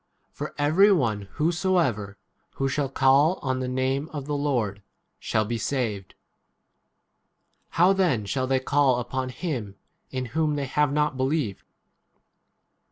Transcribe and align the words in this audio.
13 0.33 0.33
For 0.33 0.55
every 0.59 0.91
one 0.91 1.21
whosoever, 1.33 2.17
who 2.55 2.67
shall 2.67 2.89
call 2.89 3.37
off 3.43 3.59
the 3.59 3.67
name 3.67 4.09
of 4.11 4.25
the 4.25 4.35
Lord, 4.35 4.77
14 4.77 4.83
shall 5.19 5.45
be 5.45 5.57
saved. 5.59 6.15
How 7.77 7.93
then 7.93 8.25
shall 8.25 8.47
they 8.47 8.59
call 8.59 8.97
upon 8.99 9.29
him 9.29 9.75
in 10.09 10.25
whom 10.33 10.55
they 10.55 10.65
have 10.65 10.91
not 10.91 11.17
believed 11.17 11.61